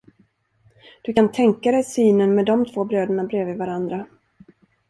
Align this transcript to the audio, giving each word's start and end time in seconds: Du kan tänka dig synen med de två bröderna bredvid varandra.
Du 1.01 1.13
kan 1.13 1.31
tänka 1.31 1.71
dig 1.71 1.83
synen 1.83 2.35
med 2.35 2.45
de 2.45 2.65
två 2.65 2.83
bröderna 2.85 3.23
bredvid 3.23 3.57
varandra. 3.57 4.07